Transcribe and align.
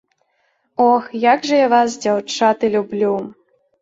Ох, 0.87 1.03
як 1.25 1.45
жа 1.49 1.55
я 1.61 1.67
вас, 1.75 2.01
дзяўчаты, 2.07 2.65
люблю! 2.77 3.13